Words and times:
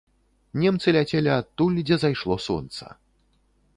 Немцы 0.61 0.93
ляцелі 0.95 1.31
адтуль, 1.41 1.77
дзе 1.91 1.95
зайшло 2.05 2.41
сонца. 2.47 2.85